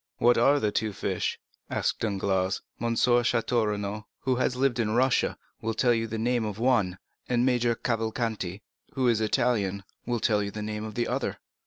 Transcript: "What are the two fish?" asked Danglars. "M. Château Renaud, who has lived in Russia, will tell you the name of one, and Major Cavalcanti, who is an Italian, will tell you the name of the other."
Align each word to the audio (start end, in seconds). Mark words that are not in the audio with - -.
"What 0.17 0.35
are 0.35 0.59
the 0.59 0.71
two 0.71 0.93
fish?" 0.93 1.39
asked 1.69 1.99
Danglars. 1.99 2.63
"M. 2.81 2.95
Château 2.95 3.67
Renaud, 3.67 4.07
who 4.21 4.37
has 4.37 4.55
lived 4.55 4.79
in 4.79 4.95
Russia, 4.95 5.37
will 5.61 5.75
tell 5.75 5.93
you 5.93 6.07
the 6.07 6.17
name 6.17 6.43
of 6.43 6.57
one, 6.57 6.97
and 7.29 7.45
Major 7.45 7.75
Cavalcanti, 7.75 8.63
who 8.93 9.07
is 9.07 9.19
an 9.19 9.27
Italian, 9.27 9.83
will 10.07 10.19
tell 10.19 10.41
you 10.41 10.49
the 10.49 10.63
name 10.63 10.83
of 10.85 10.95
the 10.95 11.07
other." 11.07 11.37